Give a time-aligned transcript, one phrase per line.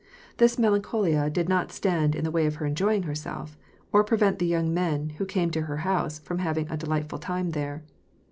[0.37, 3.55] This melancholia did not stand in the way of her enjoying herself,
[3.91, 7.51] or prevent the young men who came to her house from having a delightful time
[7.51, 7.83] there.